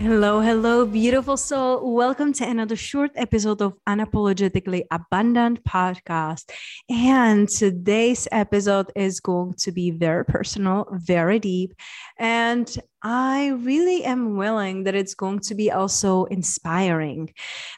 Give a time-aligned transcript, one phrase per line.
[0.00, 1.94] Hello, hello, beautiful soul.
[1.94, 6.50] Welcome to another short episode of Unapologetically Abundant podcast.
[6.88, 11.74] And today's episode is going to be very personal, very deep.
[12.18, 12.66] And
[13.02, 17.34] I really am willing that it's going to be also inspiring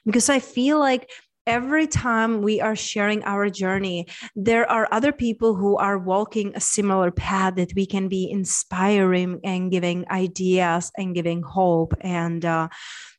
[0.07, 1.11] because I feel like
[1.47, 6.61] every time we are sharing our journey, there are other people who are walking a
[6.61, 11.95] similar path that we can be inspiring and giving ideas and giving hope.
[12.01, 12.69] And uh,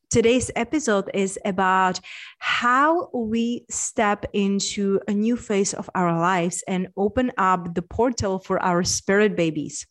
[0.09, 1.99] today's episode is about
[2.39, 8.39] how we step into a new phase of our lives and open up the portal
[8.39, 9.85] for our spirit babies.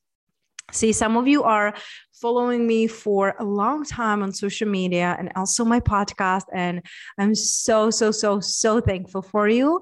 [0.73, 1.75] See, some of you are
[2.23, 6.45] following me for a long time on social media and also my podcast.
[6.55, 6.81] And
[7.19, 9.81] I'm so, so, so, so thankful for you.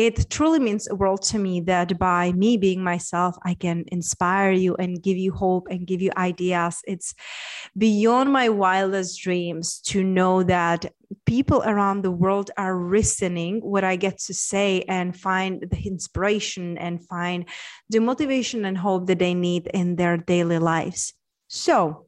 [0.00, 4.50] It truly means a world to me that by me being myself, I can inspire
[4.50, 6.80] you and give you hope and give you ideas.
[6.86, 7.14] It's
[7.76, 10.90] beyond my wildest dreams to know that
[11.26, 16.78] people around the world are listening what I get to say and find the inspiration
[16.78, 17.44] and find
[17.90, 21.12] the motivation and hope that they need in their daily lives.
[21.48, 22.06] So,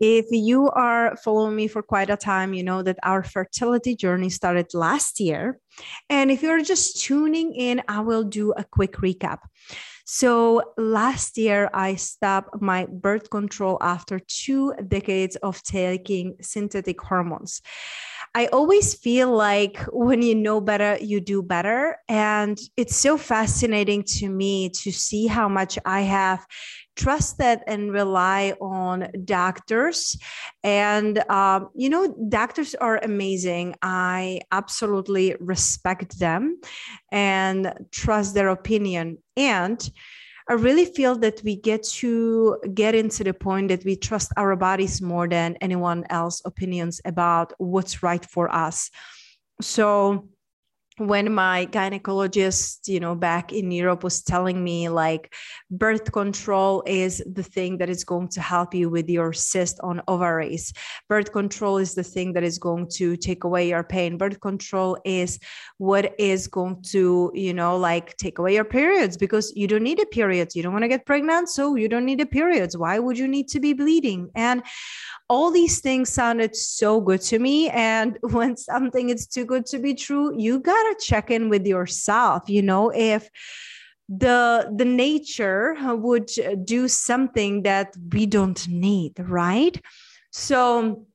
[0.00, 4.30] if you are following me for quite a time, you know that our fertility journey
[4.30, 5.58] started last year.
[6.08, 9.38] And if you're just tuning in, I will do a quick recap.
[10.10, 17.60] So, last year, I stopped my birth control after two decades of taking synthetic hormones.
[18.38, 21.96] I always feel like when you know better, you do better.
[22.08, 26.46] And it's so fascinating to me to see how much I have
[26.94, 30.16] trusted and rely on doctors.
[30.62, 33.74] And, um, you know, doctors are amazing.
[33.82, 36.60] I absolutely respect them
[37.10, 39.18] and trust their opinion.
[39.36, 39.80] And
[40.50, 44.56] I really feel that we get to get into the point that we trust our
[44.56, 48.90] bodies more than anyone else opinions about what's right for us.
[49.60, 50.28] So
[50.98, 55.34] when my gynecologist you know back in europe was telling me like
[55.70, 60.02] birth control is the thing that is going to help you with your cyst on
[60.08, 60.72] ovaries.
[61.08, 64.16] Birth control is the thing that is going to take away your pain.
[64.16, 65.38] Birth control is
[65.78, 70.00] what is going to you know like take away your periods because you don't need
[70.00, 70.54] a period.
[70.54, 73.28] You don't want to get pregnant so you don't need a periods why would you
[73.28, 74.30] need to be bleeding?
[74.34, 74.62] And
[75.28, 79.78] all these things sounded so good to me and when something is too good to
[79.78, 83.28] be true you got to check in with yourself you know if
[84.08, 86.30] the the nature would
[86.64, 89.80] do something that we don't need right?
[90.30, 91.06] So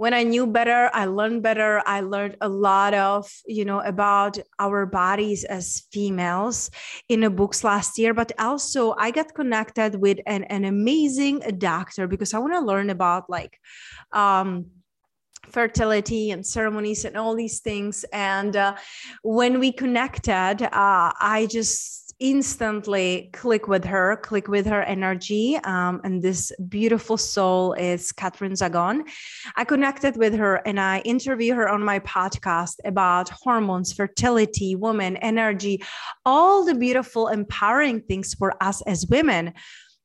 [0.00, 1.82] when I knew better, I learned better.
[1.84, 6.70] I learned a lot of, you know, about our bodies as females
[7.10, 8.14] in the books last year.
[8.14, 12.88] But also, I got connected with an, an amazing doctor because I want to learn
[12.88, 13.58] about like,
[14.12, 14.70] um,
[15.50, 18.06] fertility and ceremonies and all these things.
[18.10, 18.76] And uh,
[19.22, 25.56] when we connected, uh, I just instantly click with her, click with her energy.
[25.64, 29.02] Um, and this beautiful soul is Catherine Zagon.
[29.56, 35.16] I connected with her and I interview her on my podcast about hormones, fertility, woman,
[35.18, 35.82] energy,
[36.26, 39.54] all the beautiful, empowering things for us as women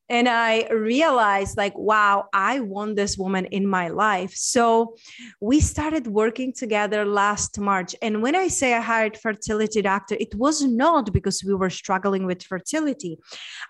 [0.08, 4.32] and i realized like wow i want this woman in my life.
[4.34, 4.96] So
[5.40, 7.94] we started working together last march.
[8.02, 12.26] And when i say i hired fertility doctor it was not because we were struggling
[12.26, 13.18] with fertility.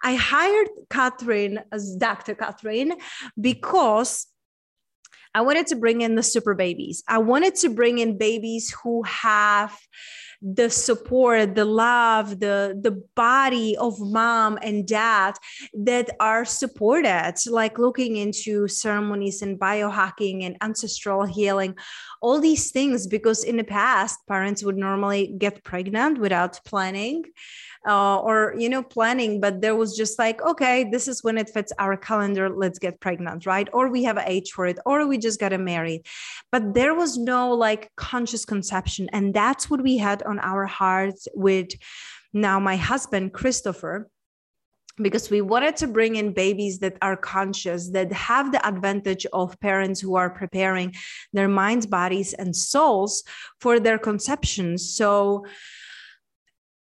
[0.02, 2.94] I hired catherine uh, as dr catherine
[3.40, 4.26] because
[5.34, 7.02] I wanted to bring in the super babies.
[7.08, 9.76] I wanted to bring in babies who have
[10.42, 15.34] the support the love the the body of mom and dad
[15.72, 21.74] that are supported like looking into ceremonies and biohacking and ancestral healing
[22.20, 27.24] all these things because in the past parents would normally get pregnant without planning
[27.86, 31.48] uh, or you know planning but there was just like okay this is when it
[31.48, 35.18] fits our calendar let's get pregnant right or we have age for it or we
[35.18, 36.04] just got married
[36.50, 41.28] but there was no like conscious conception and that's what we had on our hearts
[41.34, 41.68] with
[42.32, 44.08] now my husband christopher
[44.98, 49.58] because we wanted to bring in babies that are conscious, that have the advantage of
[49.60, 50.94] parents who are preparing
[51.32, 53.22] their minds, bodies, and souls
[53.60, 54.78] for their conception.
[54.78, 55.44] So,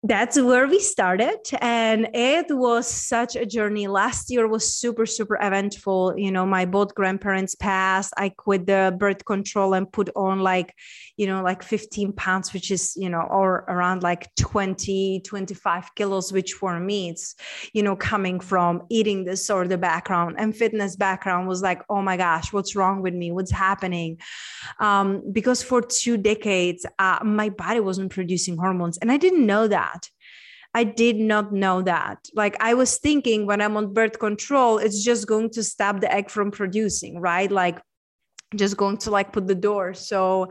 [0.03, 3.87] that's where we started and it was such a journey.
[3.87, 6.15] Last year was super super eventful.
[6.17, 8.11] You know my both grandparents passed.
[8.17, 10.73] I quit the birth control and put on like
[11.17, 16.33] you know like 15 pounds which is you know or around like 20 25 kilos
[16.33, 17.35] which for me it's
[17.73, 20.37] you know coming from eating disorder background.
[20.39, 23.31] And fitness background was like oh my gosh what's wrong with me?
[23.31, 24.17] What's happening?
[24.79, 29.67] Um, because for two decades uh, my body wasn't producing hormones and i didn't know
[29.67, 29.90] that that.
[30.73, 32.29] I did not know that.
[32.33, 36.11] Like I was thinking when I'm on birth control, it's just going to stop the
[36.11, 37.51] egg from producing, right?
[37.51, 37.81] Like
[38.55, 39.93] just going to like put the door.
[39.93, 40.49] So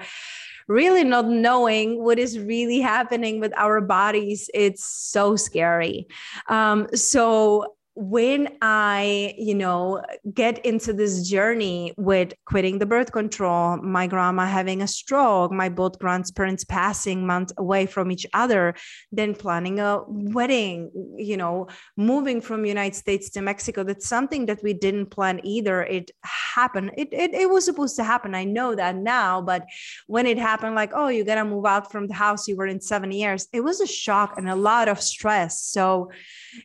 [0.68, 6.06] really not knowing what is really happening with our bodies, it's so scary.
[6.48, 10.02] Um, so when I, you know,
[10.32, 15.68] get into this journey with quitting the birth control, my grandma having a stroke, my
[15.68, 18.74] both grandparents passing months away from each other,
[19.10, 21.66] then planning a wedding, you know,
[21.96, 25.82] moving from United States to Mexico, that's something that we didn't plan either.
[25.82, 26.92] It happened.
[26.96, 28.34] It, it, it was supposed to happen.
[28.34, 29.66] I know that now, but
[30.06, 32.66] when it happened, like, oh, you got to move out from the house you were
[32.66, 35.62] in seven years, it was a shock and a lot of stress.
[35.62, 36.10] So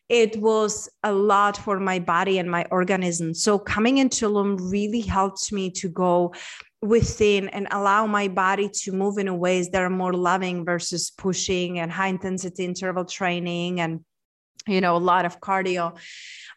[0.07, 3.33] it was a lot for my body and my organism.
[3.33, 6.33] So coming into Loom really helped me to go
[6.81, 11.79] within and allow my body to move in ways that are more loving versus pushing
[11.79, 14.01] and high intensity interval training and
[14.67, 15.95] you know a lot of cardio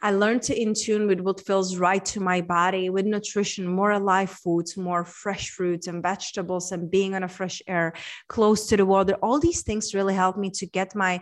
[0.03, 3.93] i learned to in tune with what feels right to my body with nutrition more
[3.93, 7.93] alive foods more fresh fruits and vegetables and being on a fresh air
[8.29, 11.21] close to the water all these things really helped me to get my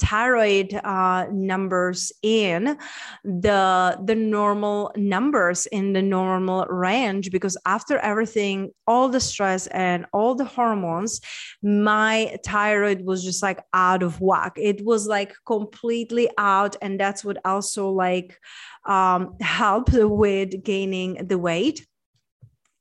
[0.00, 2.76] thyroid uh, numbers in
[3.24, 10.06] the the normal numbers in the normal range because after everything all the stress and
[10.12, 11.20] all the hormones
[11.62, 14.52] my thyroid was just like out of whack.
[14.56, 18.38] It was like completely out and that's what also like
[18.86, 21.86] um, helped with gaining the weight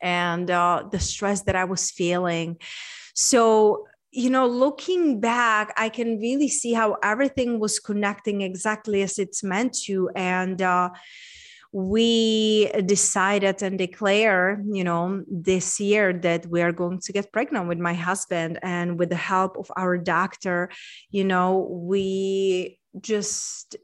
[0.01, 2.57] and uh, the stress that i was feeling.
[3.15, 9.19] So you know, looking back, I can really see how everything was connecting exactly as
[9.19, 10.09] it's meant to.
[10.15, 10.89] And uh,
[11.71, 17.67] we decided and declare, you know, this year that we are going to get pregnant
[17.67, 18.59] with my husband.
[18.63, 20.71] And with the help of our doctor,
[21.11, 23.75] you know, we just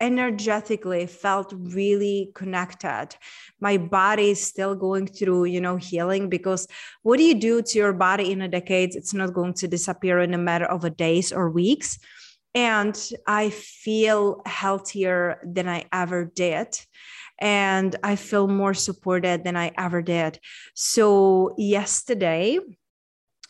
[0.00, 3.08] energetically felt really connected.
[3.60, 6.66] My body is still going through you know healing because
[7.02, 8.94] what do you do to your body in a decade?
[8.94, 11.98] It's not going to disappear in a matter of a days or weeks.
[12.54, 12.96] And
[13.26, 16.78] i feel healthier than i ever did.
[17.40, 20.40] And i feel more supported than i ever did.
[20.74, 22.58] So yesterday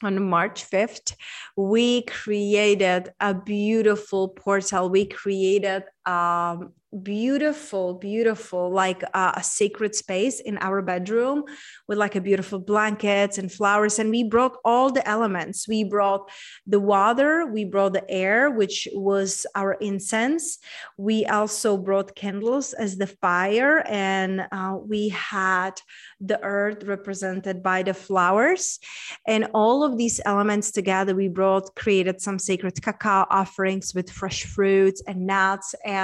[0.02, 1.14] on March 5th,
[1.57, 4.88] we created a beautiful portal.
[4.90, 6.73] We created um,
[7.03, 11.45] beautiful beautiful like uh, a sacred space in our bedroom
[11.87, 13.99] with like a beautiful blankets and flowers.
[13.99, 15.69] And we brought all the elements.
[15.69, 16.31] We brought
[16.67, 20.59] the water we brought the air which was our incense.
[20.97, 23.85] We also brought candles as the fire.
[23.87, 25.79] And uh, we had
[26.21, 28.79] the earth represented by the flowers.
[29.27, 34.45] And all of these elements together we brought created some sacred cacao offerings with fresh
[34.45, 35.98] fruits and nuts and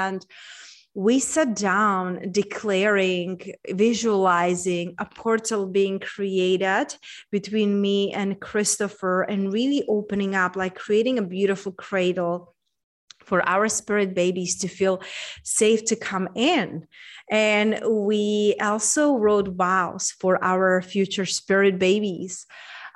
[0.95, 6.87] we sat down declaring, visualizing a portal being created
[7.33, 12.55] between me and Christopher and really opening up, like creating a beautiful cradle
[13.25, 15.03] for our spirit babies to feel
[15.43, 16.87] safe to come in.
[17.29, 22.47] And we also wrote vows for our future spirit babies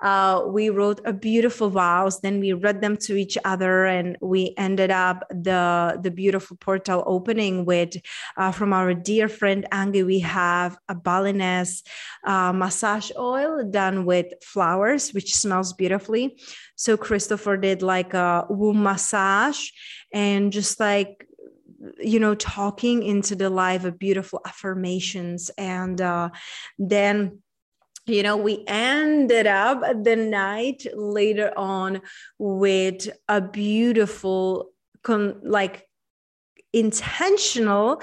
[0.03, 2.21] uh, we wrote a beautiful vows.
[2.21, 7.03] Then we read them to each other, and we ended up the the beautiful portal
[7.07, 7.97] opening with
[8.37, 10.03] uh, from our dear friend Angie.
[10.03, 11.83] We have a Balinese
[12.25, 16.39] uh, massage oil done with flowers, which smells beautifully.
[16.77, 19.69] So Christopher did like a womb massage
[20.13, 21.27] and just like
[22.01, 26.31] you know talking into the life of beautiful affirmations and uh,
[26.79, 27.41] then
[28.09, 32.01] you know we ended up the night later on
[32.39, 34.71] with a beautiful
[35.03, 35.89] con- like
[36.73, 38.01] intentional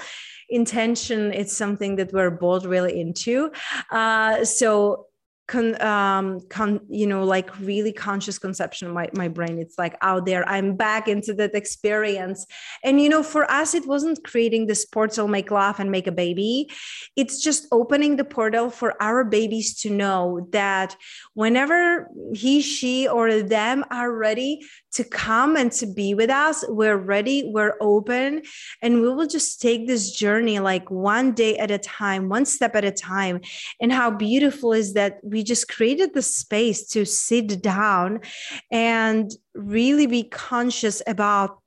[0.48, 3.50] intention it's something that we're both really into.
[3.90, 5.06] Uh, so
[5.46, 9.58] con, um, con, you know, like really conscious conception of my, my brain.
[9.58, 12.46] It's like out there, I'm back into that experience.
[12.82, 16.12] And, you know, for us, it wasn't creating this portal, make laugh and make a
[16.12, 16.68] baby.
[17.14, 20.96] It's just opening the portal for our babies to know that
[21.34, 24.60] whenever he, she, or them are ready
[24.96, 28.42] to come and to be with us, we're ready, we're open,
[28.82, 32.74] and we will just take this journey like one day at a time, one step
[32.74, 33.40] at a time.
[33.80, 38.20] And how beautiful is that we just created the space to sit down
[38.70, 41.58] and really be conscious about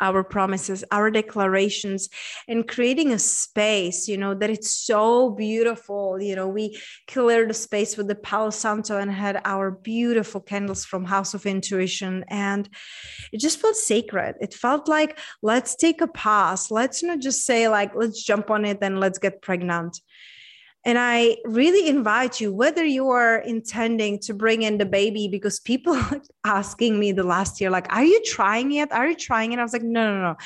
[0.00, 2.08] our promises our declarations
[2.48, 6.20] and creating a space you know that it's so beautiful.
[6.20, 10.84] You know we cleared the space with the palo santo and had our beautiful candles
[10.84, 12.68] from house of intuition and
[13.32, 14.36] it just felt sacred.
[14.40, 16.70] It felt like let's take a pause.
[16.70, 20.00] Let's not just say like let's jump on it and let's get pregnant
[20.84, 25.58] and I really invite you, whether you are intending to bring in the baby, because
[25.58, 25.98] people
[26.44, 28.92] asking me the last year, like, are you trying it?
[28.92, 29.58] Are you trying it?
[29.58, 30.36] I was like, no, no, no.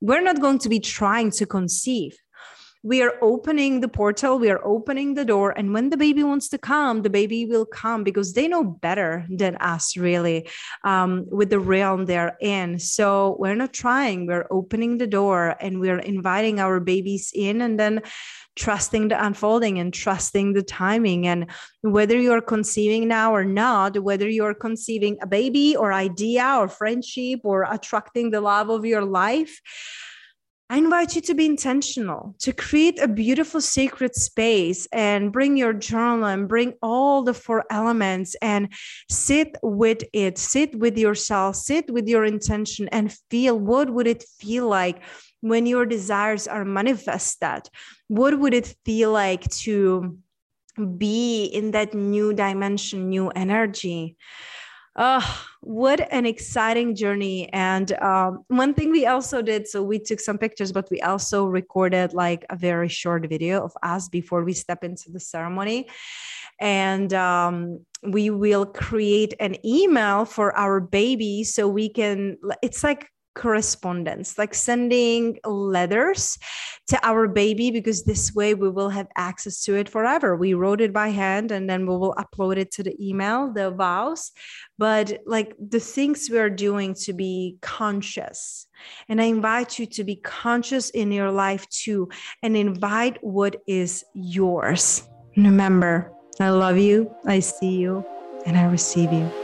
[0.00, 2.16] We're not going to be trying to conceive.
[2.82, 5.56] We are opening the portal, we are opening the door.
[5.56, 9.24] And when the baby wants to come, the baby will come because they know better
[9.30, 10.50] than us, really,
[10.84, 12.78] um, with the realm they're in.
[12.78, 17.62] So we're not trying, we're opening the door and we're inviting our babies in.
[17.62, 18.02] And then
[18.56, 21.26] trusting the unfolding and trusting the timing.
[21.26, 21.50] And
[21.82, 27.40] whether you're conceiving now or not, whether you're conceiving a baby or idea or friendship
[27.44, 29.60] or attracting the love of your life,
[30.70, 35.74] I invite you to be intentional, to create a beautiful sacred space and bring your
[35.74, 38.72] journal and bring all the four elements and
[39.10, 44.24] sit with it, sit with yourself, sit with your intention and feel what would it
[44.38, 45.02] feel like
[45.42, 47.68] when your desires are manifested
[48.08, 50.18] what would it feel like to
[50.98, 54.16] be in that new dimension new energy
[54.96, 57.52] Oh, what an exciting journey.
[57.52, 61.46] And um, one thing we also did so we took some pictures, but we also
[61.46, 65.88] recorded like a very short video of us before we step into the ceremony.
[66.60, 73.08] And um, we will create an email for our baby so we can, it's like
[73.34, 76.38] correspondence, like sending letters
[76.88, 80.36] to our baby, because this way we will have access to it forever.
[80.36, 83.70] We wrote it by hand and then we will upload it to the email, the
[83.70, 84.32] vows.
[84.78, 88.66] But like the things we are doing to be conscious.
[89.08, 92.08] And I invite you to be conscious in your life too
[92.42, 95.08] and invite what is yours.
[95.36, 98.04] Remember, I love you, I see you,
[98.46, 99.43] and I receive you.